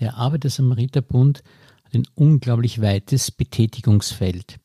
[0.00, 1.42] Der Arbeiter-Samariter-Bund
[1.84, 4.58] hat ein unglaublich weites Betätigungsfeld.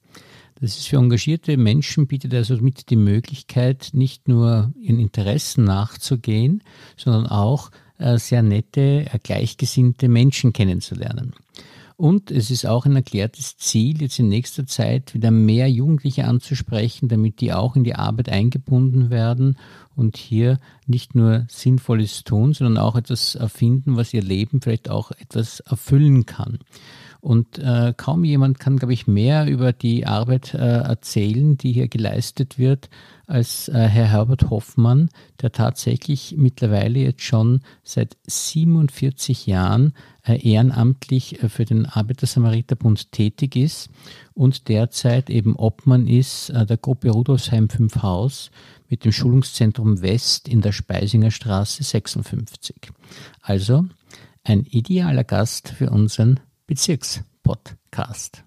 [0.60, 6.64] Das ist für engagierte Menschen bietet also mit die Möglichkeit, nicht nur ihren Interessen nachzugehen,
[6.96, 11.34] sondern auch äh, sehr nette, äh, gleichgesinnte Menschen kennenzulernen.
[12.04, 17.08] Und es ist auch ein erklärtes Ziel, jetzt in nächster Zeit wieder mehr Jugendliche anzusprechen,
[17.08, 19.58] damit die auch in die Arbeit eingebunden werden
[19.96, 25.12] und hier nicht nur Sinnvolles tun, sondern auch etwas erfinden, was ihr Leben vielleicht auch
[25.12, 26.60] etwas erfüllen kann.
[27.24, 31.88] Und äh, kaum jemand kann, glaube ich, mehr über die Arbeit äh, erzählen, die hier
[31.88, 32.90] geleistet wird,
[33.28, 35.08] als äh, Herr Herbert Hoffmann,
[35.42, 39.94] der tatsächlich mittlerweile jetzt schon seit 47 Jahren
[40.28, 43.90] äh, ehrenamtlich äh, für den Arbeiter-Samariter-Bund tätig ist
[44.34, 48.52] und derzeit eben Obmann ist äh, der Gruppe Rudolfsheim 5 Haus
[48.90, 52.92] mit dem Schulungszentrum West in der Speisinger Straße 56.
[53.42, 53.86] Also
[54.44, 56.42] ein idealer Gast für unseren
[56.74, 58.44] Bezirkspodcast.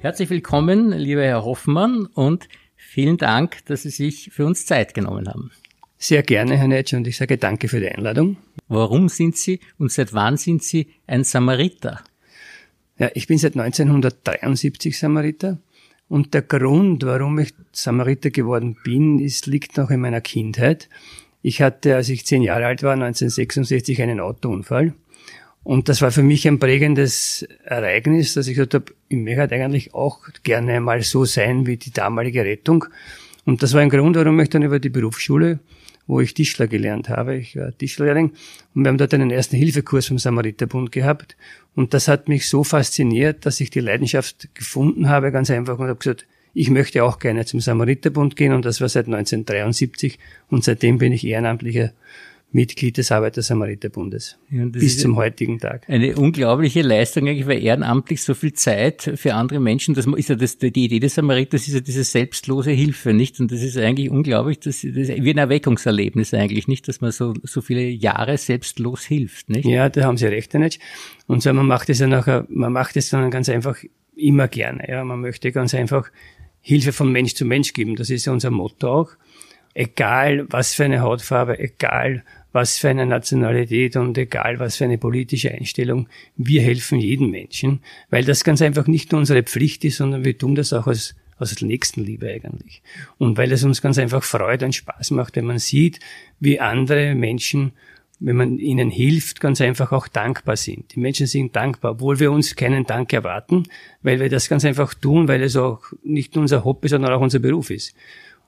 [0.00, 5.28] Herzlich willkommen, lieber Herr Hoffmann, und vielen Dank, dass Sie sich für uns Zeit genommen
[5.28, 5.52] haben.
[6.02, 8.36] Sehr gerne, Herr Netsch, und ich sage danke für die Einladung.
[8.66, 12.02] Warum sind Sie und seit wann sind Sie ein Samariter?
[12.98, 15.58] Ja, ich bin seit 1973 Samariter.
[16.08, 20.88] Und der Grund, warum ich Samariter geworden bin, ist, liegt noch in meiner Kindheit.
[21.40, 24.94] Ich hatte, als ich zehn Jahre alt war, 1966 einen Autounfall.
[25.62, 29.94] Und das war für mich ein prägendes Ereignis, dass ich gesagt habe, ich möchte eigentlich
[29.94, 32.86] auch gerne mal so sein wie die damalige Rettung.
[33.44, 35.60] Und das war ein Grund, warum ich dann über die Berufsschule
[36.06, 37.36] wo ich Tischler gelernt habe.
[37.36, 38.32] Ich war Tischlerlehrling
[38.74, 41.36] und wir haben dort einen ersten Hilfekurs vom Samariterbund gehabt.
[41.74, 45.88] Und das hat mich so fasziniert, dass ich die Leidenschaft gefunden habe, ganz einfach, und
[45.88, 50.18] habe gesagt, ich möchte auch gerne zum Samariterbund gehen und das war seit 1973
[50.50, 51.92] und seitdem bin ich ehrenamtlicher
[52.52, 54.38] Mitglied des Arbeiter-Samariter-Bundes.
[54.50, 55.88] Ja, bis zum heutigen Tag.
[55.88, 60.34] Eine unglaubliche Leistung eigentlich, weil ehrenamtlich so viel Zeit für andere Menschen, das ist ja
[60.34, 63.40] das, die Idee des Samariters ist ja diese selbstlose Hilfe, nicht?
[63.40, 66.86] Und das ist eigentlich unglaublich, das, das ist wie ein Erweckungserlebnis eigentlich, nicht?
[66.88, 69.66] Dass man so, so viele Jahre selbstlos hilft, nicht?
[69.66, 70.80] Ja, da haben Sie recht, nicht?
[71.26, 73.78] Und so, man macht es ja nachher, man macht es dann ganz einfach
[74.14, 75.04] immer gerne, ja.
[75.04, 76.10] Man möchte ganz einfach
[76.60, 77.96] Hilfe von Mensch zu Mensch geben.
[77.96, 79.10] Das ist ja unser Motto auch.
[79.74, 84.98] Egal, was für eine Hautfarbe, egal, was für eine Nationalität und egal was für eine
[84.98, 87.80] politische Einstellung, wir helfen jedem Menschen,
[88.10, 91.14] weil das ganz einfach nicht nur unsere Pflicht ist, sondern wir tun das auch aus,
[91.38, 92.82] aus Nächstenliebe eigentlich.
[93.18, 95.98] Und weil es uns ganz einfach Freude und Spaß macht, wenn man sieht,
[96.40, 97.72] wie andere Menschen
[98.24, 100.94] wenn man ihnen hilft, ganz einfach auch dankbar sind.
[100.94, 103.64] Die Menschen sind dankbar, obwohl wir uns keinen Dank erwarten,
[104.02, 107.20] weil wir das ganz einfach tun, weil es auch nicht nur unser Hobby, sondern auch
[107.20, 107.94] unser Beruf ist.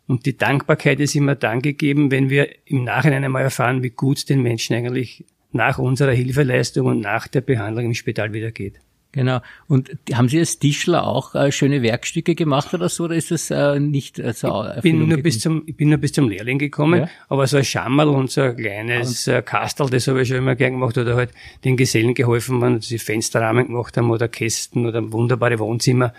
[0.06, 4.28] Und die Dankbarkeit ist immer dann gegeben, wenn wir im Nachhinein einmal erfahren, wie gut
[4.28, 8.80] den Menschen eigentlich nach unserer Hilfeleistung und nach der Behandlung im Spital wieder geht.
[9.14, 9.40] Genau.
[9.68, 13.48] Und haben Sie als Tischler auch äh, schöne Werkstücke gemacht oder so, oder ist das
[13.48, 16.58] äh, nicht äh, so ich bin nur bis zum Ich bin nur bis zum Lehrling
[16.58, 17.08] gekommen, ja?
[17.28, 20.56] aber so ein Schammerl und so ein kleines äh, Kastel, das habe ich schon immer
[20.56, 21.30] gern gemacht, oder halt
[21.64, 26.12] den Gesellen geholfen, wenn sie Fensterrahmen gemacht haben oder Kästen oder wunderbare Wohnzimmer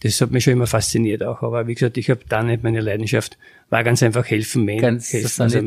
[0.00, 1.42] das hat mich schon immer fasziniert auch.
[1.42, 3.36] Aber wie gesagt, ich habe da nicht meine Leidenschaft,
[3.68, 5.60] war ganz einfach helfen, Men ganz helfen also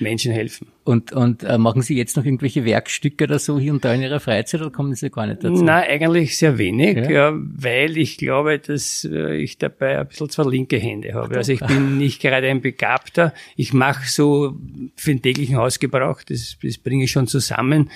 [0.00, 0.68] Menschen helfen.
[0.84, 4.02] Und, und äh, machen Sie jetzt noch irgendwelche Werkstücke oder so hier und da in
[4.02, 5.62] Ihrer Freizeit oder kommen Sie gar nicht dazu?
[5.62, 7.10] Nein, eigentlich sehr wenig, ja.
[7.10, 11.36] ja weil ich glaube, dass äh, ich dabei ein bisschen zwei linke Hände habe.
[11.36, 13.32] Also ich bin nicht gerade ein Begabter.
[13.56, 14.56] Ich mache so
[14.96, 17.90] für den täglichen Hausgebrauch, das, das bringe ich schon zusammen,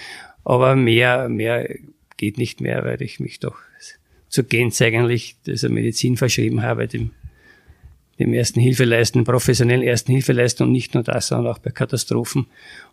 [0.45, 1.69] aber mehr, mehr
[2.17, 3.57] geht nicht mehr, weil ich mich doch
[4.33, 7.11] zur Gänze eigentlich dieser Medizin verschrieben habe, dem,
[8.19, 12.47] dem ersten Hilfeleisten, professionellen ersten Hilfeleisten und nicht nur das, sondern auch bei Katastrophen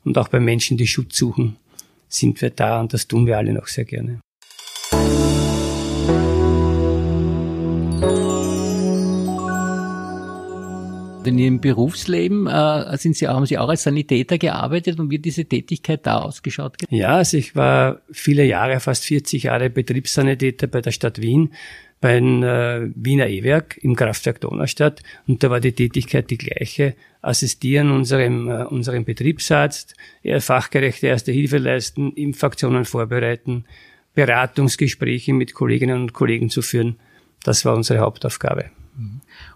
[0.03, 1.55] und auch bei Menschen, die Schutz suchen,
[2.09, 4.19] sind wir da und das tun wir alle noch sehr gerne.
[11.29, 15.45] In Ihrem Berufsleben äh, sind Sie, haben Sie auch als Sanitäter gearbeitet und wie diese
[15.45, 16.77] Tätigkeit da ausgeschaut?
[16.89, 21.53] Ja, also ich war viele Jahre, fast 40 Jahre Betriebssanitäter bei der Stadt Wien,
[22.01, 26.95] beim äh, Wiener E-Werk im Kraftwerk Donaustadt und da war die Tätigkeit die gleiche.
[27.21, 29.95] Assistieren unserem, äh, unserem Betriebsarzt,
[30.39, 33.65] fachgerechte Erste Hilfe leisten, Impfaktionen vorbereiten,
[34.15, 36.97] Beratungsgespräche mit Kolleginnen und Kollegen zu führen.
[37.43, 38.71] Das war unsere Hauptaufgabe.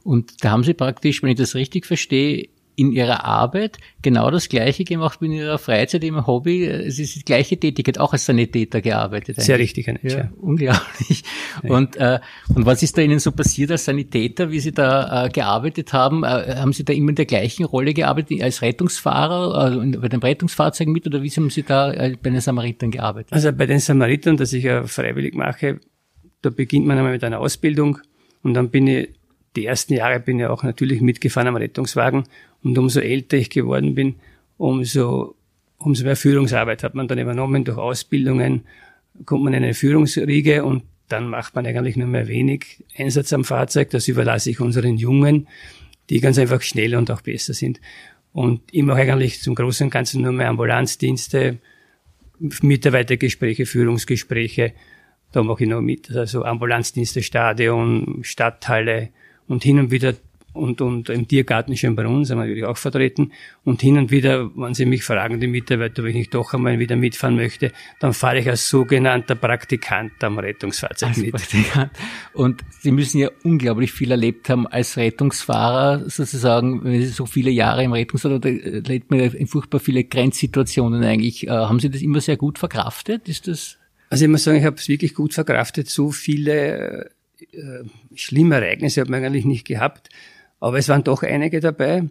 [0.04, 4.50] Und da haben Sie praktisch, wenn ich das richtig verstehe, in Ihrer Arbeit genau das
[4.50, 6.66] Gleiche gemacht wie in Ihrer Freizeit, im Hobby.
[6.66, 9.38] Es ist die gleiche Tätigkeit, auch als Sanitäter gearbeitet.
[9.38, 9.46] Eigentlich.
[9.46, 10.32] Sehr richtig, ja, ja.
[10.42, 11.24] Unglaublich.
[11.64, 11.70] Ja.
[11.70, 12.20] Und, äh,
[12.54, 16.24] und was ist da Ihnen so passiert als Sanitäter, wie Sie da äh, gearbeitet haben?
[16.24, 20.22] Äh, haben Sie da immer in der gleichen Rolle gearbeitet als Rettungsfahrer, also bei den
[20.22, 23.34] Rettungsfahrzeugen mit oder wie haben Sie da äh, bei den Samaritern gearbeitet?
[23.34, 25.80] Also bei den Samaritern, das ich ja freiwillig mache,
[26.42, 28.00] da beginnt man einmal mit einer Ausbildung
[28.42, 29.10] und dann bin ich
[29.56, 32.24] die ersten Jahre bin ich auch natürlich mitgefahren am Rettungswagen
[32.64, 34.16] und umso älter ich geworden bin,
[34.58, 35.36] umso,
[35.78, 38.64] umso mehr Führungsarbeit hat man dann übernommen durch Ausbildungen,
[39.26, 43.44] kommt man in eine Führungsriege und dann macht man eigentlich nur mehr wenig Einsatz am
[43.44, 43.90] Fahrzeug.
[43.92, 45.48] Das überlasse ich unseren Jungen,
[46.10, 47.80] die ganz einfach schneller und auch besser sind.
[48.32, 51.60] Und ich mache eigentlich zum Großen und Ganzen nur mehr Ambulanzdienste,
[52.40, 54.74] Mitarbeitergespräche, Führungsgespräche.
[55.32, 56.10] Da mache ich noch mit.
[56.10, 59.10] Also Ambulanzdienste, Stadion, Stadthalle,
[59.48, 60.14] und hin und wieder
[60.54, 63.32] und, und im Tiergarten Schönbrunn sind wir natürlich auch vertreten.
[63.64, 66.78] Und hin und wieder, wenn Sie mich fragen, die Mitarbeiter, ob ich nicht doch einmal
[66.78, 71.32] wieder mitfahren möchte, dann fahre ich als sogenannter Praktikant am Rettungsfahrzeug als mit.
[71.32, 71.92] Praktikant.
[72.34, 77.50] Und Sie müssen ja unglaublich viel erlebt haben als Rettungsfahrer, sozusagen, wenn Sie so viele
[77.50, 81.48] Jahre im Rettungsfahrer, da erlebt man ja furchtbar viele Grenzsituationen eigentlich.
[81.48, 83.28] Äh, haben Sie das immer sehr gut verkraftet?
[83.28, 83.80] Ist das?
[84.12, 87.10] Also ich muss sagen, ich habe es wirklich gut verkraftet, so viele
[87.52, 87.84] äh,
[88.16, 90.10] schlimme Ereignisse hat man eigentlich nicht gehabt,
[90.60, 92.04] aber es waren doch einige dabei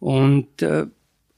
[0.00, 0.86] und äh,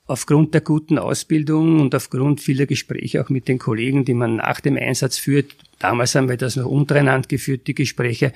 [0.07, 4.61] aufgrund der guten Ausbildung und aufgrund vieler Gespräche auch mit den Kollegen, die man nach
[4.61, 8.33] dem Einsatz führt, damals haben wir das noch untereinander geführt, die Gespräche,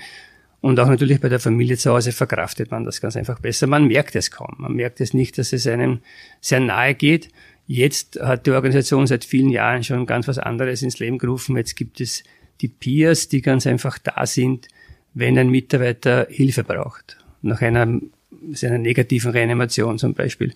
[0.61, 3.67] und auch natürlich bei der Familie zu Hause verkraftet man das ganz einfach besser.
[3.67, 4.57] Man merkt es kaum.
[4.59, 6.01] Man merkt es nicht, dass es einem
[6.41, 7.31] sehr nahe geht.
[7.67, 11.57] Jetzt hat die Organisation seit vielen Jahren schon ganz was anderes ins Leben gerufen.
[11.57, 12.25] Jetzt gibt es
[12.61, 14.69] die Peers, die ganz einfach da sind,
[15.15, 20.55] wenn ein Mitarbeiter Hilfe braucht, nach einer, einer negativen Reanimation zum Beispiel,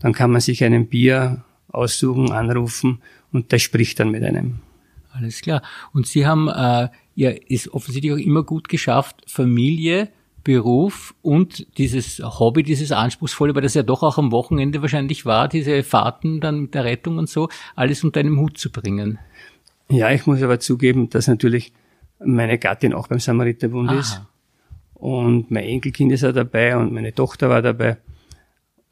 [0.00, 3.00] dann kann man sich einen Bier aussuchen, anrufen
[3.32, 4.60] und der spricht dann mit einem.
[5.12, 5.62] Alles klar.
[5.92, 10.08] Und Sie haben äh, ja ist offensichtlich auch immer gut geschafft, Familie,
[10.42, 15.48] Beruf und dieses Hobby, dieses Anspruchsvolle, weil das ja doch auch am Wochenende wahrscheinlich war,
[15.48, 19.18] diese Fahrten dann mit der Rettung und so, alles unter einem Hut zu bringen.
[19.88, 21.72] Ja, ich muss aber zugeben, dass natürlich
[22.18, 24.00] meine Gattin auch beim Samariterbund Aha.
[24.00, 24.20] ist.
[24.94, 27.98] Und mein Enkelkind ist auch dabei und meine Tochter war dabei.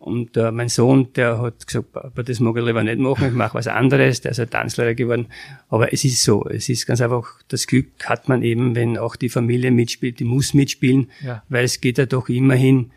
[0.03, 3.35] Und äh, mein Sohn, der hat gesagt, Papa, das mag ich lieber nicht machen, ich
[3.35, 5.27] mache was anderes, der ist ein Tanzlehrer geworden.
[5.69, 9.15] Aber es ist so, es ist ganz einfach, das Glück hat man eben, wenn auch
[9.15, 11.45] die Familie mitspielt, die muss mitspielen, ja.
[11.49, 12.91] weil es geht ja doch immerhin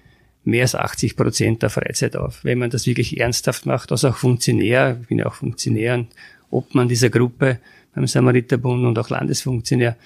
[0.45, 2.43] mehr als 80 Prozent der Freizeit auf.
[2.43, 6.07] Wenn man das wirklich ernsthaft macht, als auch Funktionär, ich bin ja auch Funktionär und
[6.49, 7.59] Obmann dieser Gruppe
[7.95, 9.97] beim Samariterbund und auch Landesfunktionär,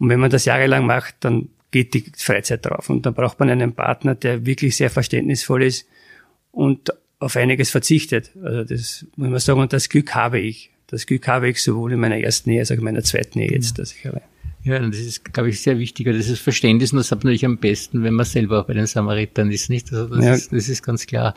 [0.00, 2.90] und wenn man das jahrelang macht, dann geht die Freizeit drauf.
[2.90, 5.86] Und dann braucht man einen Partner, der wirklich sehr verständnisvoll ist
[6.50, 8.30] und auf einiges verzichtet.
[8.42, 10.70] Also das muss man sagen, und das Glück habe ich.
[10.86, 13.52] Das Glück habe ich sowohl in meiner ersten Ehe als auch in meiner zweiten Ehe
[13.52, 14.22] jetzt, dass ich habe.
[14.62, 16.06] Ja, das ist, glaube ich, sehr wichtig.
[16.06, 18.74] Das ist Verständnis und das hat man natürlich am besten, wenn man selber auch bei
[18.74, 19.92] den Samaritern ist, nicht?
[19.92, 20.34] Also das, ja.
[20.34, 21.34] ist, das ist ganz klar.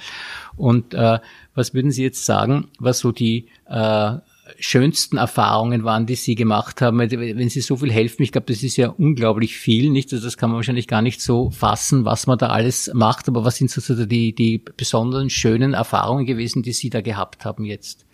[0.58, 1.20] Und äh,
[1.54, 4.18] was würden Sie jetzt sagen, was so die äh,
[4.60, 7.00] schönsten Erfahrungen waren, die Sie gemacht haben?
[7.00, 10.12] Wenn Sie so viel helfen, ich glaube, das ist ja unglaublich viel, nicht?
[10.12, 13.46] Also das kann man wahrscheinlich gar nicht so fassen, was man da alles macht, aber
[13.46, 18.06] was sind so die, die besonderen schönen Erfahrungen gewesen, die Sie da gehabt haben jetzt?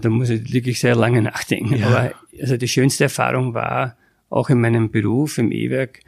[0.00, 1.76] Da muss ich wirklich sehr lange nachdenken.
[1.76, 1.86] Ja.
[1.86, 3.96] Aber also die schönste Erfahrung war,
[4.28, 6.00] auch in meinem Beruf im E-Werk,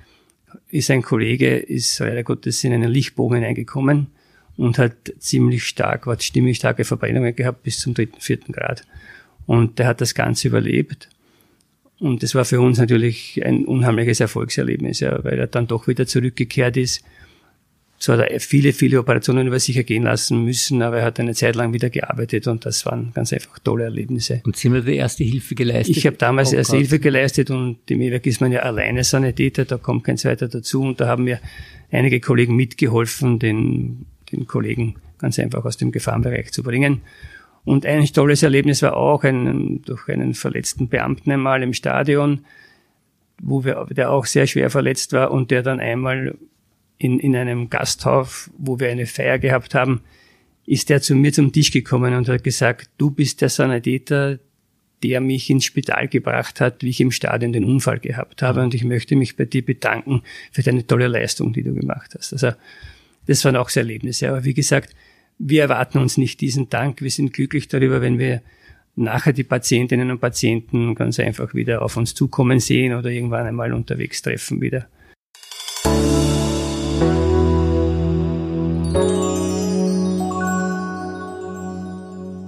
[0.68, 4.08] ist ein Kollege, ist leider Gottes in einen Lichtbogen hineingekommen
[4.56, 8.84] und hat ziemlich stark, hat ziemlich starke Verbrennungen gehabt bis zum dritten, vierten Grad.
[9.46, 11.08] Und der hat das Ganze überlebt.
[11.98, 16.06] Und das war für uns natürlich ein unheimliches Erfolgserlebnis, ja, weil er dann doch wieder
[16.06, 17.04] zurückgekehrt ist.
[17.98, 21.34] Zwar hat er viele, viele Operationen über sich ergehen lassen müssen, aber er hat eine
[21.34, 24.42] Zeit lang wieder gearbeitet und das waren ganz einfach tolle Erlebnisse.
[24.44, 25.96] Und Sie haben die erste Hilfe geleistet?
[25.96, 29.64] Ich habe damals oh erste Hilfe geleistet und im E-Werk ist man ja alleine Sanitäter,
[29.64, 31.40] da kommt kein zweiter dazu und da haben mir
[31.90, 37.02] einige Kollegen mitgeholfen, den den Kollegen ganz einfach aus dem Gefahrenbereich zu bringen.
[37.64, 42.44] Und ein tolles Erlebnis war auch ein, durch einen verletzten Beamten einmal im Stadion,
[43.40, 46.36] wo wir, der auch sehr schwer verletzt war und der dann einmal
[46.98, 50.02] in, in einem Gasthaus, wo wir eine Feier gehabt haben,
[50.66, 54.38] ist der zu mir zum Tisch gekommen und hat gesagt, du bist der Sanitäter,
[55.02, 58.72] der mich ins Spital gebracht hat, wie ich im Stadion den Unfall gehabt habe und
[58.72, 62.32] ich möchte mich bei dir bedanken für deine tolle Leistung, die du gemacht hast.
[62.32, 62.52] Also
[63.26, 64.28] das waren auch so Erlebnisse.
[64.28, 64.94] Aber wie gesagt,
[65.38, 67.00] wir erwarten uns nicht diesen Dank.
[67.00, 68.42] Wir sind glücklich darüber, wenn wir
[68.96, 73.72] nachher die Patientinnen und Patienten ganz einfach wieder auf uns zukommen sehen oder irgendwann einmal
[73.72, 74.86] unterwegs treffen wieder.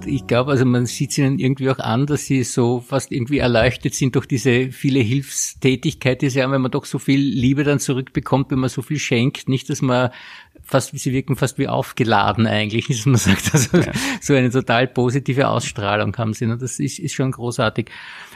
[0.09, 3.39] Ich glaube, also man sieht es ihnen irgendwie auch an, dass sie so fast irgendwie
[3.39, 7.63] erleuchtet sind durch diese viele Hilfstätigkeit, die sie haben, wenn man doch so viel Liebe
[7.63, 10.09] dann zurückbekommt, wenn man so viel schenkt, nicht, dass man
[10.67, 13.91] fast, sie wirken fast wie aufgeladen eigentlich, dass man sagt, also ja.
[14.21, 16.45] so eine total positive Ausstrahlung haben sie.
[16.45, 17.89] Und das ist, ist schon großartig.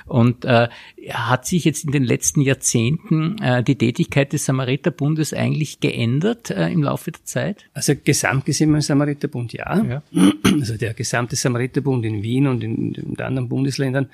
[0.06, 0.70] Und äh,
[1.12, 6.70] hat sich jetzt in den letzten Jahrzehnten äh, die Tätigkeit des Samariterbundes eigentlich geändert äh,
[6.70, 7.66] im Laufe der Zeit?
[7.74, 9.84] Also gesamt gesehen beim Samariterbund ja.
[9.84, 10.02] ja.
[10.44, 14.10] Also der gesamte Samariterbund in Wien und in den anderen Bundesländern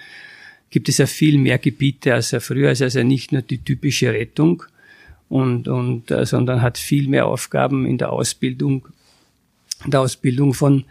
[0.69, 2.69] gibt es ja viel mehr Gebiete als er früher.
[2.69, 4.63] Also, also nicht nur die typische Rettung,
[5.29, 8.87] und, und äh, sondern hat viel mehr Aufgaben in der Ausbildung,
[9.85, 10.85] der Ausbildung von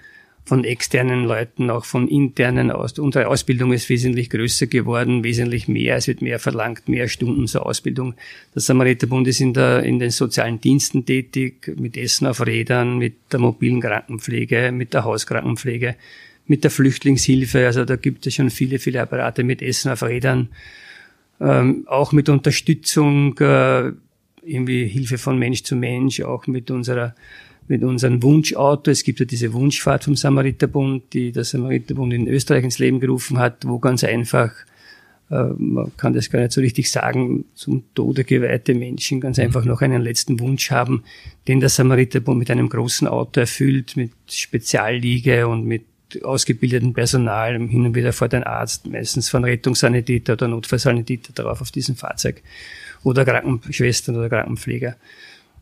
[0.46, 2.96] von externen Leuten, auch von internen aus.
[3.00, 5.96] Unsere Ausbildung ist wesentlich größer geworden, wesentlich mehr.
[5.96, 8.14] Es wird mehr verlangt, mehr Stunden zur Ausbildung.
[8.54, 13.14] Der Samariterbund ist in, der, in den sozialen Diensten tätig, mit Essen auf Rädern, mit
[13.32, 15.96] der mobilen Krankenpflege, mit der Hauskrankenpflege,
[16.46, 17.66] mit der Flüchtlingshilfe.
[17.66, 20.50] Also da gibt es schon viele, viele Apparate mit Essen auf Rädern.
[21.40, 23.90] Ähm, auch mit Unterstützung, äh,
[24.46, 27.14] irgendwie Hilfe von Mensch zu Mensch, auch mit unserer
[27.68, 28.90] mit unserem Wunschauto.
[28.90, 33.38] Es gibt ja diese Wunschfahrt vom Samariterbund, die der Samariterbund in Österreich ins Leben gerufen
[33.38, 34.52] hat, wo ganz einfach,
[35.30, 39.64] äh, man kann das gar nicht so richtig sagen, zum Tode geweihte Menschen ganz einfach
[39.64, 41.02] noch einen letzten Wunsch haben,
[41.48, 45.84] den der Samariterbund mit einem großen Auto erfüllt, mit Spezialliege und mit
[46.22, 47.58] ausgebildetem Personal.
[47.58, 52.42] Hin und wieder fährt ein Arzt, meistens von Rettungssanitäter oder Notfallsanitäter drauf auf diesem Fahrzeug
[53.06, 54.96] oder Krankenschwestern oder Krankenpfleger.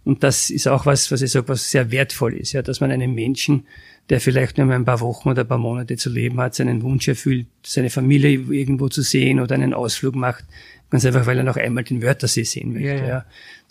[0.03, 2.91] Und das ist auch was, was ich sage, was sehr wertvoll ist, ja, dass man
[2.91, 3.67] einen Menschen,
[4.09, 7.07] der vielleicht nur ein paar Wochen oder ein paar Monate zu leben hat, seinen Wunsch
[7.07, 10.45] erfüllt, seine Familie irgendwo zu sehen oder einen Ausflug macht,
[10.89, 12.89] ganz einfach, weil er noch einmal den Wörthersee sehen möchte.
[12.89, 13.09] Ja, ja.
[13.09, 13.25] ja.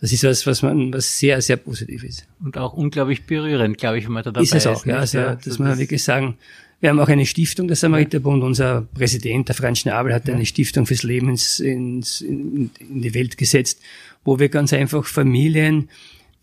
[0.04, 2.28] Das ist was, was man, was sehr, sehr positiv ist.
[2.44, 4.54] Und auch unglaublich berührend, glaube ich, wenn man da dabei ist.
[4.54, 6.36] Es auch, ist, ja, also, ja, dass man wirklich sagen,
[6.82, 8.44] wir haben auch eine Stiftung, der Samariterbund.
[8.44, 13.14] Unser Präsident, der Franz Schnabel, hat eine Stiftung fürs Leben ins, ins, in, in die
[13.14, 13.80] Welt gesetzt,
[14.26, 15.88] wo wir ganz einfach Familien,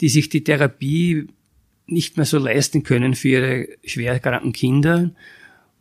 [0.00, 1.26] die sich die Therapie
[1.84, 5.10] nicht mehr so leisten können für ihre schwer kranken Kinder,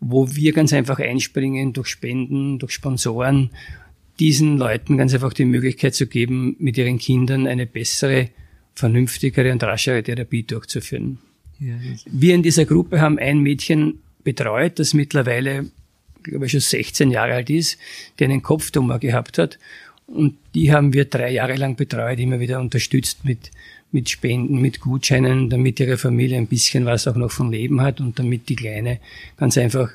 [0.01, 3.51] wo wir ganz einfach einspringen durch Spenden, durch Sponsoren,
[4.19, 8.29] diesen Leuten ganz einfach die Möglichkeit zu geben, mit ihren Kindern eine bessere,
[8.75, 11.19] vernünftigere und raschere Therapie durchzuführen.
[11.59, 15.69] Ja, wir in dieser Gruppe haben ein Mädchen betreut, das mittlerweile,
[16.23, 17.77] glaube ich, schon 16 Jahre alt ist,
[18.19, 19.59] der einen Kopftumor gehabt hat.
[20.07, 23.51] Und die haben wir drei Jahre lang betreut, immer wieder unterstützt mit
[23.91, 27.99] mit Spenden, mit Gutscheinen, damit ihre Familie ein bisschen was auch noch von Leben hat
[27.99, 28.99] und damit die Kleine
[29.37, 29.91] ganz einfach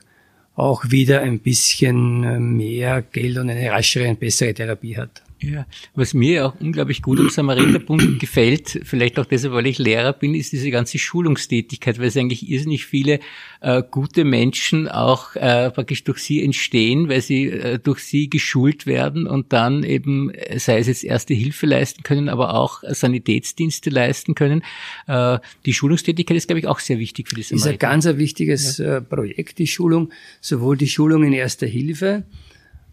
[0.56, 5.24] auch wieder ein bisschen äh, mehr Geld und eine raschere und bessere Therapie hat.
[5.50, 10.12] Ja, was mir auch unglaublich gut am Samariterbund gefällt, vielleicht auch deshalb, weil ich Lehrer
[10.12, 13.20] bin, ist diese ganze Schulungstätigkeit, weil es eigentlich irrsinnig viele
[13.60, 18.86] äh, gute Menschen auch äh, praktisch durch sie entstehen, weil sie äh, durch sie geschult
[18.86, 23.90] werden und dann eben, äh, sei es jetzt Erste Hilfe leisten können, aber auch Sanitätsdienste
[23.90, 24.62] leisten können.
[25.06, 27.70] Äh, die Schulungstätigkeit ist, glaube ich, auch sehr wichtig für die Samariter.
[27.70, 28.96] Ist ein ganz ein wichtiges ja.
[28.96, 32.24] Äh, Projekt, die Schulung, sowohl die Schulung in Erster Hilfe,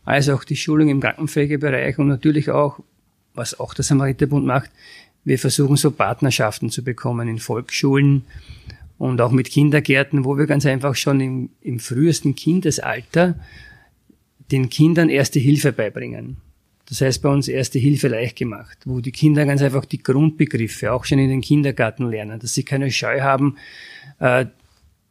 [0.06, 2.80] als auch die Schulung im Krankenpflegebereich und natürlich auch,
[3.34, 4.72] was auch der Samariterbund macht,
[5.24, 8.24] wir versuchen so Partnerschaften zu bekommen in Volksschulen
[8.98, 13.36] und auch mit Kindergärten, wo wir ganz einfach schon im, im frühesten Kindesalter
[14.52, 16.38] den Kindern erste Hilfe beibringen.
[16.90, 20.92] Das heißt bei uns erste Hilfe leicht gemacht, wo die Kinder ganz einfach die Grundbegriffe
[20.92, 23.58] auch schon in den Kindergarten lernen, dass sie keine Scheu haben,
[24.20, 24.46] äh,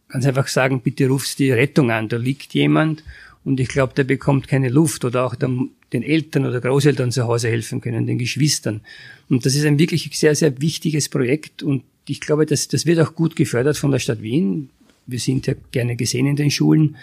[0.08, 3.02] ganz einfach sagen, bitte rufst die Rettung an, da liegt jemand
[3.44, 5.50] und ich glaube, der bekommt keine Luft oder auch der,
[5.92, 8.82] den Eltern oder Großeltern zu Hause helfen können, den Geschwistern.
[9.28, 12.98] Und das ist ein wirklich sehr, sehr wichtiges Projekt und ich glaube, das, das wird
[13.00, 14.70] auch gut gefördert von der Stadt Wien.
[15.06, 16.96] Wir sind ja gerne gesehen in den Schulen.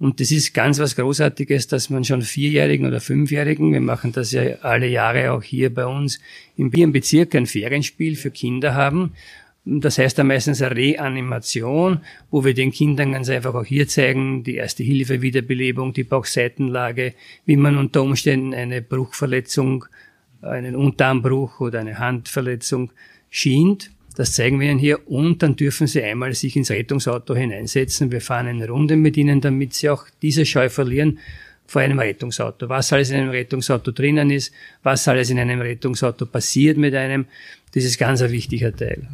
[0.00, 4.32] Und das ist ganz was Großartiges, dass man schon Vierjährigen oder Fünfjährigen, wir machen das
[4.32, 6.18] ja alle Jahre auch hier bei uns,
[6.56, 9.12] im Bezirk ein Ferienspiel für Kinder haben,
[9.66, 14.44] das heißt dann meistens eine Reanimation, wo wir den Kindern ganz einfach auch hier zeigen,
[14.44, 17.14] die erste Hilfe, Wiederbelebung, die Bauchseitenlage,
[17.46, 19.86] wie man unter Umständen eine Bruchverletzung,
[20.42, 22.92] einen Unterarmbruch oder eine Handverletzung
[23.30, 23.90] schient.
[24.16, 28.12] Das zeigen wir Ihnen hier und dann dürfen Sie einmal sich ins Rettungsauto hineinsetzen.
[28.12, 31.18] Wir fahren eine Runde mit Ihnen, damit Sie auch diese Scheu verlieren
[31.66, 32.68] vor einem Rettungsauto.
[32.68, 34.52] Was alles in einem Rettungsauto drinnen ist,
[34.82, 37.24] was alles in einem Rettungsauto passiert mit einem,
[37.74, 39.08] das ist ganz ein wichtiger Teil.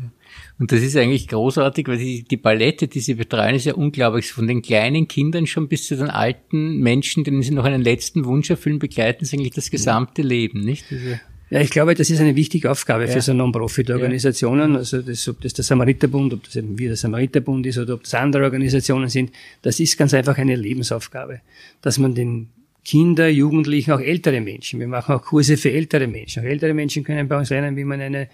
[0.60, 4.30] Und das ist eigentlich großartig, weil die, die Palette, die sie betreuen, ist ja unglaublich.
[4.30, 8.26] Von den kleinen Kindern schon bis zu den alten Menschen, denen sie noch einen letzten
[8.26, 10.84] Wunsch erfüllen, begleiten sie eigentlich das gesamte Leben, nicht?
[10.92, 13.10] Also Ja, ich glaube, das ist eine wichtige Aufgabe ja.
[13.10, 14.72] für so Non-Profit-Organisationen.
[14.72, 14.78] Ja.
[14.78, 18.04] Also das, ob das der Samariterbund, ob das eben wie der Samariterbund ist oder ob
[18.04, 21.40] das andere Organisationen sind, das ist ganz einfach eine Lebensaufgabe,
[21.80, 22.50] dass man den
[22.84, 24.78] Kinder, Jugendlichen, auch ältere Menschen.
[24.78, 26.42] Wir machen auch Kurse für ältere Menschen.
[26.42, 28.28] Auch ältere Menschen können bei uns lernen, wie man eine,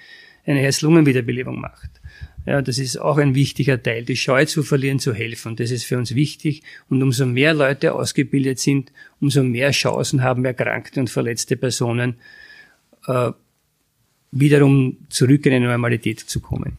[0.47, 1.91] eine Herz-Lungen-Wiederbelebung macht.
[2.47, 5.57] Ja, das ist auch ein wichtiger Teil, die Scheu zu verlieren, zu helfen.
[5.57, 6.63] Das ist für uns wichtig.
[6.89, 12.15] Und umso mehr Leute ausgebildet sind, umso mehr Chancen haben erkrankte und verletzte Personen,
[13.09, 13.33] äh,
[14.31, 16.77] wiederum zurück in eine Normalität zu kommen.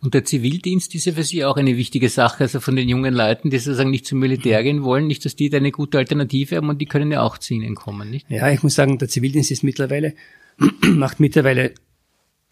[0.00, 3.14] Und der Zivildienst ist ja für Sie auch eine wichtige Sache, also von den jungen
[3.14, 6.56] Leuten, die sozusagen nicht zum Militär gehen wollen, nicht, dass die da eine gute Alternative
[6.56, 8.28] haben und die können ja auch zu Ihnen kommen, nicht?
[8.28, 10.14] Ja, ich muss sagen, der Zivildienst ist mittlerweile,
[10.82, 11.74] macht mittlerweile,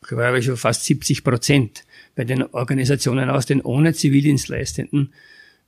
[0.07, 1.85] glaube schon fast 70 Prozent
[2.15, 5.13] bei den Organisationen aus, denn ohne Zivildienstleistenden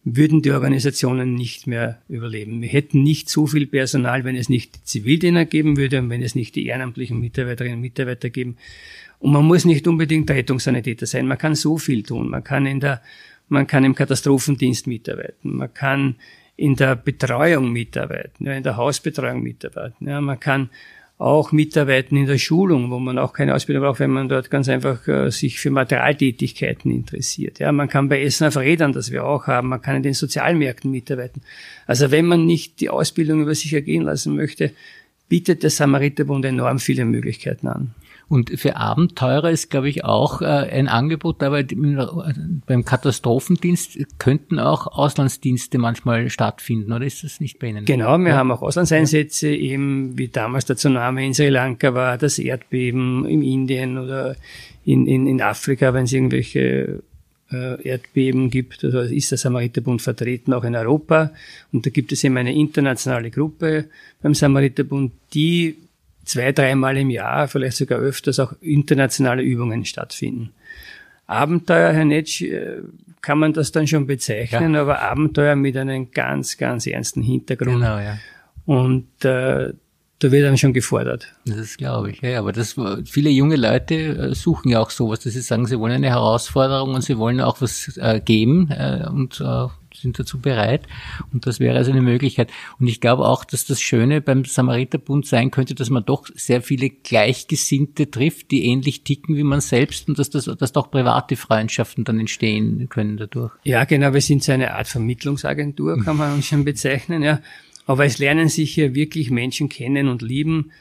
[0.04, 2.62] würden die Organisationen nicht mehr überleben.
[2.62, 6.22] Wir hätten nicht so viel Personal, wenn es nicht die Zivildiener geben würde und wenn
[6.22, 8.56] es nicht die ehrenamtlichen Mitarbeiterinnen und Mitarbeiter geben.
[9.18, 11.26] Und man muss nicht unbedingt Rettungssanitäter sein.
[11.26, 12.30] Man kann so viel tun.
[12.30, 13.02] Man kann in der,
[13.48, 15.56] man kann im Katastrophendienst mitarbeiten.
[15.56, 16.14] Man kann
[16.56, 20.08] in der Betreuung mitarbeiten, ja, in der Hausbetreuung mitarbeiten.
[20.08, 20.70] Ja, man kann
[21.18, 24.68] auch mitarbeiten in der Schulung, wo man auch keine Ausbildung braucht, wenn man dort ganz
[24.68, 27.58] einfach äh, sich für Materialtätigkeiten interessiert.
[27.58, 30.12] Ja, man kann bei Essen auf Rädern, das wir auch haben, man kann in den
[30.12, 31.40] Sozialmärkten mitarbeiten.
[31.86, 34.72] Also wenn man nicht die Ausbildung über sich ergehen lassen möchte,
[35.28, 37.94] bietet der Samariterbund enorm viele Möglichkeiten an.
[38.28, 41.62] Und für Abenteurer ist, glaube ich, auch äh, ein Angebot dabei.
[41.62, 47.84] Beim Katastrophendienst könnten auch Auslandsdienste manchmal stattfinden, oder ist das nicht bei Ihnen?
[47.84, 48.36] Genau, wir ja.
[48.36, 53.42] haben auch Auslandseinsätze, eben wie damals der Tsunami in Sri Lanka war, das Erdbeben in
[53.42, 54.34] Indien oder
[54.84, 57.02] in, in, in Afrika, wenn es irgendwelche
[57.52, 58.82] äh, Erdbeben gibt.
[58.84, 61.32] Also ist der Samariterbund vertreten auch in Europa.
[61.72, 63.84] Und da gibt es eben eine internationale Gruppe
[64.20, 65.76] beim Samariterbund, die
[66.26, 70.52] zwei, dreimal im Jahr, vielleicht sogar öfters auch internationale Übungen stattfinden.
[71.26, 72.82] Abenteuer, Herr Netsch, äh,
[73.20, 74.82] kann man das dann schon bezeichnen, ja.
[74.82, 77.80] aber Abenteuer mit einem ganz, ganz ernsten Hintergrund.
[77.80, 78.18] Genau, ja.
[78.66, 79.72] Und äh,
[80.18, 81.34] da wird dann schon gefordert.
[81.44, 85.34] Das glaube ich, ja, aber das viele junge Leute äh, suchen ja auch sowas, dass
[85.34, 89.40] sie sagen, sie wollen eine Herausforderung und sie wollen auch was äh, geben äh, und
[89.40, 89.66] äh,
[90.00, 90.86] sind dazu bereit.
[91.32, 92.50] Und das wäre also eine Möglichkeit.
[92.78, 96.62] Und ich glaube auch, dass das Schöne beim Samariterbund sein könnte, dass man doch sehr
[96.62, 101.36] viele Gleichgesinnte trifft, die ähnlich ticken wie man selbst und dass, das, dass doch private
[101.36, 103.52] Freundschaften dann entstehen können dadurch.
[103.64, 104.12] Ja, genau.
[104.12, 107.40] Wir sind so eine Art Vermittlungsagentur, kann man uns schon bezeichnen, ja.
[107.86, 110.72] Aber es lernen sich hier wirklich Menschen kennen und lieben.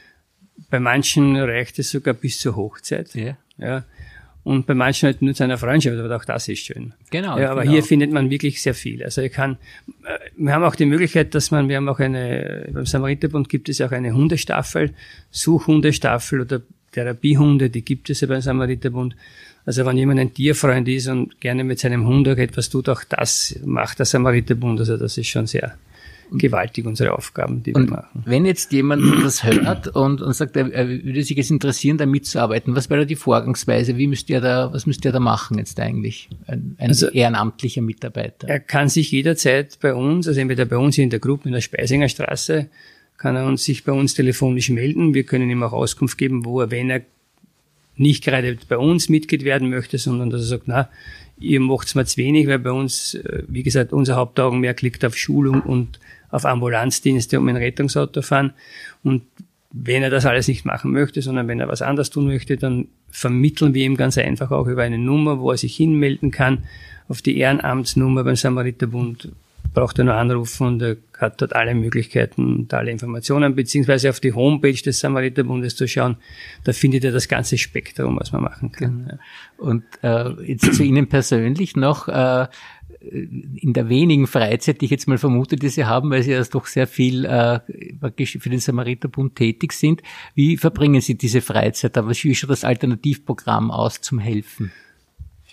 [0.70, 3.14] Bei manchen reicht es sogar bis zur Hochzeit.
[3.14, 3.36] Ja.
[3.58, 3.84] ja
[4.46, 6.92] und bei manchen halt nur zu einer Freundschaft, aber auch das ist schön.
[7.10, 7.36] Genau.
[7.36, 7.84] Ja, aber hier auch.
[7.84, 9.02] findet man wirklich sehr viel.
[9.02, 9.58] Also ich kann,
[10.04, 13.68] äh, wir haben auch die Möglichkeit, dass man, wir haben auch eine, beim Samariterbund gibt
[13.68, 14.94] es ja auch eine Hundestaffel,
[15.32, 19.16] Suchhundestaffel oder Therapiehunde, die gibt es ja beim Samariterbund.
[19.64, 23.02] Also wenn jemand ein Tierfreund ist und gerne mit seinem Hund auch etwas tut, auch
[23.02, 24.78] das macht der Samariterbund.
[24.78, 25.76] Also das ist schon sehr,
[26.32, 28.22] gewaltig unsere Aufgaben, die und wir machen.
[28.26, 32.06] Wenn jetzt jemand das hört und, und sagt, er, er würde sich jetzt interessieren, da
[32.06, 33.96] mitzuarbeiten, was wäre da die Vorgangsweise?
[33.96, 36.28] Wie müsst ihr da, was müsst ihr da machen jetzt eigentlich?
[36.46, 38.48] Ein, ein also, ehrenamtlicher Mitarbeiter.
[38.48, 41.60] Er kann sich jederzeit bei uns, also entweder bei uns in der Gruppe in der
[41.60, 42.68] Speisinger Straße,
[43.16, 45.14] kann er uns sich bei uns telefonisch melden.
[45.14, 47.02] Wir können ihm auch Auskunft geben, wo er, wenn er
[47.96, 50.90] nicht gerade bei uns Mitglied werden möchte, sondern dass er sagt, na,
[51.38, 55.16] ihr macht's mir zu wenig, weil bei uns, äh, wie gesagt, unser Hauptaugenmerk liegt auf
[55.16, 55.98] Schulung und
[56.30, 58.52] auf Ambulanzdienste um ein Rettungsauto fahren.
[59.02, 59.22] Und
[59.72, 62.88] wenn er das alles nicht machen möchte, sondern wenn er was anderes tun möchte, dann
[63.10, 66.64] vermitteln wir ihm ganz einfach auch über eine Nummer, wo er sich hinmelden kann,
[67.08, 69.30] auf die Ehrenamtsnummer beim Samariterbund
[69.76, 74.20] braucht er nur anrufen und er hat dort alle Möglichkeiten und alle Informationen, beziehungsweise auf
[74.20, 76.16] die Homepage des Samariterbundes zu schauen.
[76.64, 79.06] Da findet er das ganze Spektrum, was man machen kann.
[79.10, 79.18] Ja.
[79.58, 82.08] Und äh, jetzt zu Ihnen persönlich noch.
[82.08, 82.46] Äh,
[83.10, 86.42] in der wenigen Freizeit, die ich jetzt mal vermute, die Sie haben, weil Sie ja
[86.44, 87.60] doch sehr viel äh,
[88.24, 90.02] für den Samariterbund tätig sind.
[90.34, 91.96] Wie verbringen Sie diese Freizeit?
[91.96, 94.72] Aber wie schaut das Alternativprogramm aus zum Helfen?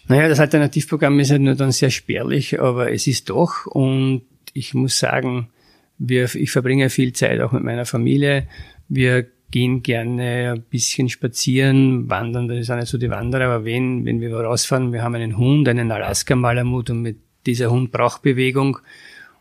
[0.07, 4.73] Naja, das Alternativprogramm ist ja nur dann sehr spärlich, aber es ist doch und ich
[4.73, 5.47] muss sagen,
[5.97, 8.47] wir, ich verbringe viel Zeit auch mit meiner Familie.
[8.89, 13.65] Wir gehen gerne ein bisschen spazieren, wandern, das ist auch nicht so die Wanderer, aber
[13.65, 18.21] wenn, wenn wir rausfahren, wir haben einen Hund, einen Alaska-Malamut und mit dieser Hund braucht
[18.21, 18.79] Bewegung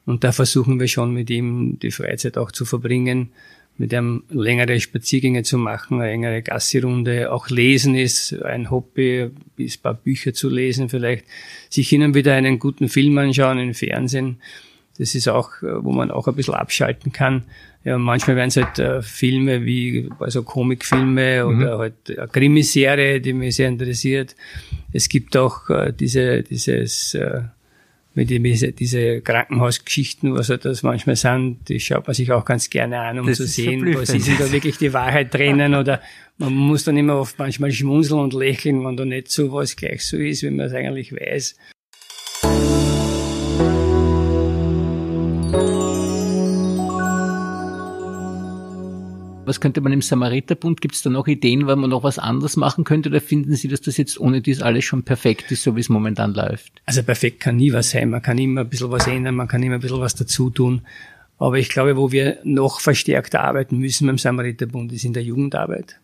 [0.04, 3.30] und da versuchen wir schon mit ihm die Freizeit auch zu verbringen,
[3.78, 7.32] mit ihm längere Spaziergänge zu machen, eine längere Gassi-Runde.
[7.32, 11.24] Auch Lesen ist ein Hobby, ein paar Bücher zu lesen vielleicht,
[11.70, 14.38] sich hin und wieder einen guten Film anschauen im Fernsehen.
[14.98, 17.44] Das ist auch, wo man auch ein bisschen abschalten kann.
[17.84, 21.56] Ja, manchmal werden es halt äh, Filme wie also Comicfilme mhm.
[21.56, 24.36] oder halt eine Krimiserie, die mich sehr interessiert.
[24.92, 27.42] Es gibt auch äh, diese, dieses äh,
[28.14, 32.68] mit diese, diese Krankenhausgeschichten, was halt das manchmal sind, die schaut man sich auch ganz
[32.68, 36.01] gerne an, um das zu sehen, was ist denn da wirklich die Wahrheit drinnen oder
[36.38, 40.05] man muss dann immer oft manchmal schmunzeln und lächeln, wenn da nicht so was gleich
[40.05, 41.57] so ist, wie man es eigentlich weiß.
[49.52, 50.80] Was könnte man im Samariterbund?
[50.80, 53.10] Gibt es da noch Ideen, weil man noch was anderes machen könnte?
[53.10, 55.90] Oder finden Sie, dass das jetzt ohne dies alles schon perfekt ist, so wie es
[55.90, 56.80] momentan läuft?
[56.86, 58.08] Also perfekt kann nie was sein.
[58.08, 60.80] Man kann immer ein bisschen was ändern, man kann immer ein bisschen was dazu tun.
[61.36, 66.00] Aber ich glaube, wo wir noch verstärkt arbeiten müssen beim Samariterbund, ist in der Jugendarbeit.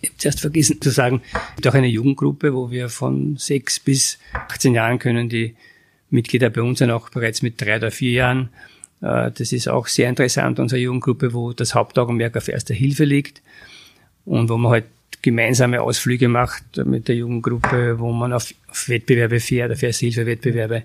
[0.00, 3.78] Ich habe zuerst vergessen zu sagen, es gibt auch eine Jugendgruppe, wo wir von sechs
[3.78, 5.54] bis 18 Jahren können die
[6.10, 8.48] Mitglieder bei uns sind auch bereits mit drei oder vier Jahren
[9.02, 13.42] das ist auch sehr interessant, unsere Jugendgruppe, wo das Hauptaugenmerk auf Erster Hilfe liegt
[14.24, 14.84] und wo man halt
[15.22, 20.84] gemeinsame Ausflüge macht mit der Jugendgruppe, wo man auf, auf Wettbewerbe fährt, auf Ersthilfewettbewerbe.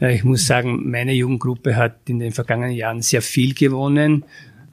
[0.00, 4.24] Ich muss sagen, meine Jugendgruppe hat in den vergangenen Jahren sehr viel gewonnen.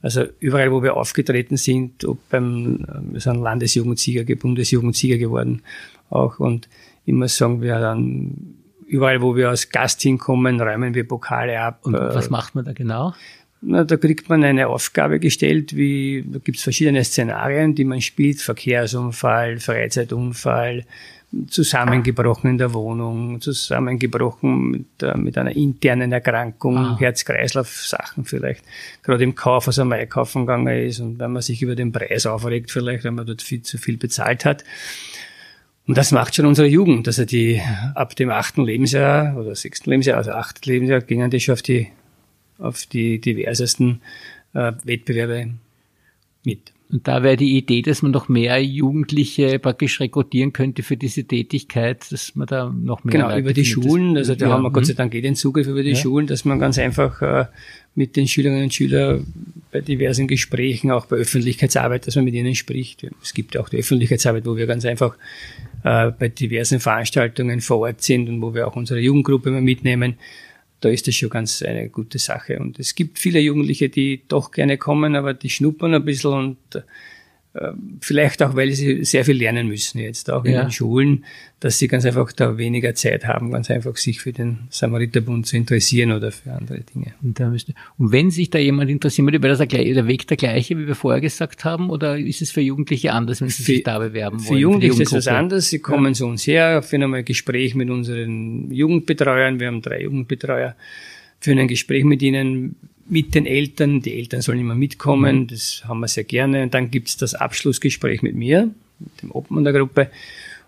[0.02, 5.63] Also überall, wo wir aufgetreten sind, ob beim, wir sind Landesjugendsieger, Bundesjugendsieger geworden
[6.10, 6.39] auch.
[6.39, 6.69] Und
[7.06, 8.57] muss sagen, wir haben
[8.88, 11.80] überall, wo wir als Gast hinkommen, räumen wir Pokale ab.
[11.84, 13.13] Und was macht man da genau?
[13.62, 18.02] Na, da kriegt man eine Aufgabe gestellt, wie, da gibt es verschiedene Szenarien, die man
[18.02, 20.86] spielt, Verkehrsunfall, Freizeitunfall,
[21.47, 26.97] zusammengebrochen in der Wohnung, zusammengebrochen mit, äh, mit einer internen Erkrankung, ah.
[27.00, 28.63] Herz-Kreislauf-Sachen vielleicht,
[29.04, 32.26] gerade im Kauf, was am Einkaufen gegangen ist und wenn man sich über den Preis
[32.26, 34.63] aufregt vielleicht, wenn man dort viel zu viel bezahlt hat.
[35.88, 37.08] Und das macht schon unsere Jugend.
[37.08, 37.62] Also die
[37.95, 41.88] ab dem achten Lebensjahr oder sechsten Lebensjahr, also achten Lebensjahr, gingen die schon auf die,
[42.58, 44.02] auf die diversesten
[44.54, 45.52] äh, Wettbewerbe
[46.43, 46.73] mit.
[46.89, 51.26] Und da wäre die Idee, dass man noch mehr Jugendliche praktisch rekrutieren könnte für diese
[51.26, 53.12] Tätigkeit, dass man da noch mehr.
[53.12, 55.67] Genau, über die Schulen, also da ja, haben wir Gott sei Dank eh den Zugriff
[55.67, 55.95] über die ja.
[55.95, 57.45] Schulen, dass man ganz einfach äh,
[57.95, 59.28] mit den Schülerinnen und Schülern
[59.69, 63.06] bei diversen Gesprächen, auch bei Öffentlichkeitsarbeit, dass man mit ihnen spricht.
[63.21, 65.17] Es gibt auch die Öffentlichkeitsarbeit, wo wir ganz einfach
[65.83, 70.17] äh, bei diversen Veranstaltungen vor Ort sind und wo wir auch unsere Jugendgruppe mal mitnehmen
[70.79, 72.59] da ist das schon ganz eine gute Sache.
[72.59, 76.75] Und es gibt viele Jugendliche, die doch gerne kommen, aber die schnuppern ein bisschen und
[76.75, 76.81] äh,
[78.02, 80.63] vielleicht auch, weil sie sehr viel lernen müssen jetzt auch in ja.
[80.63, 81.26] den Schulen,
[81.60, 85.58] dass sie ganz einfach da weniger Zeit haben, ganz einfach sich für den Samariterbund zu
[85.58, 87.13] interessieren oder für andere Dinge.
[87.24, 90.96] Und, und wenn sich da jemand interessiert, wäre das der Weg der gleiche, wie wir
[90.96, 94.38] vorher gesagt haben, oder ist es für Jugendliche anders, wenn sie für, sich da bewerben
[94.39, 94.48] wollen?
[94.48, 95.70] Für Jugendliche ist es was anderes.
[95.70, 96.13] Sie kommen ja.
[96.13, 99.60] zu uns her, führen einmal ein Gespräch mit unseren Jugendbetreuern.
[99.60, 100.76] Wir haben drei Jugendbetreuer,
[101.39, 102.76] führen ein Gespräch mit ihnen,
[103.10, 104.02] mit den Eltern.
[104.02, 105.48] Die Eltern sollen immer mitkommen, mhm.
[105.48, 106.63] das haben wir sehr gerne.
[106.63, 110.10] Und dann gibt's das Abschlussgespräch mit mir, mit dem Obmann der Gruppe.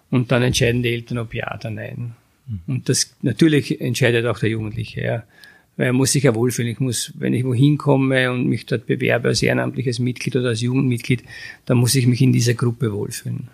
[0.09, 2.15] Und dann entscheiden die Eltern, ob ja oder nein.
[2.47, 2.59] Mhm.
[2.67, 5.23] Und das natürlich entscheidet auch der Jugendliche, ja.
[5.77, 6.71] Weil er muss sich ja wohlfühlen.
[6.71, 10.61] Ich muss, wenn ich wohin komme und mich dort bewerbe als ehrenamtliches Mitglied oder als
[10.61, 11.23] Jugendmitglied,
[11.65, 13.47] dann muss ich mich in dieser Gruppe wohlfühlen.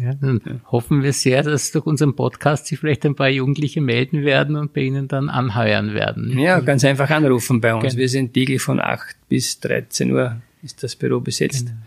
[0.00, 0.52] Ja, dann ja.
[0.70, 4.72] hoffen wir sehr, dass durch unseren Podcast sich vielleicht ein paar Jugendliche melden werden und
[4.72, 6.38] bei Ihnen dann anheuern werden.
[6.38, 7.84] Ja, ganz einfach anrufen bei uns.
[7.84, 7.96] Genau.
[7.96, 11.66] Wir sind täglich von 8 bis 13 Uhr ist das Büro besetzt.
[11.66, 11.78] Genau.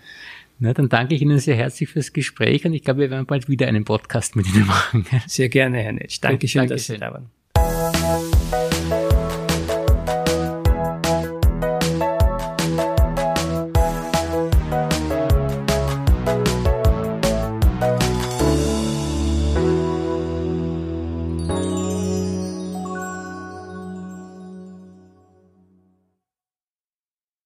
[0.60, 3.50] Na, dann danke ich Ihnen sehr herzlich fürs Gespräch und ich glaube, wir werden bald
[3.50, 5.06] wieder einen Podcast mit Ihnen machen.
[5.28, 6.20] Sehr gerne, Herr Netsch.
[6.22, 6.78] Dankeschön, Dankeschön.
[6.78, 7.43] dass Sie da waren.